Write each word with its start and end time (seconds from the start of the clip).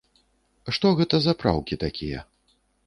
Што 0.79 0.87
гэта 1.01 1.15
за 1.27 1.37
праўкі 1.45 1.81
такія? 1.89 2.29